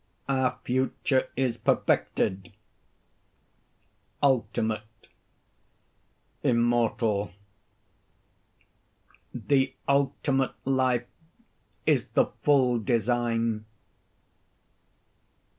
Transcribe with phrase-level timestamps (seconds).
[0.27, 2.51] Our future is perfected,
[4.23, 4.81] ultimate,
[6.41, 7.29] immortal.
[9.31, 11.05] The ultimate life
[11.85, 13.65] is the full design.